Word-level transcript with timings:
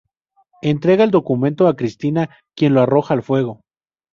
Entrega 0.63 1.03
el 1.03 1.11
documento 1.11 1.67
a 1.67 1.75
Kristina, 1.75 2.35
quien 2.55 2.73
lo 2.73 2.81
arroja 2.81 3.13
al 3.13 3.21
fuego. 3.21 3.61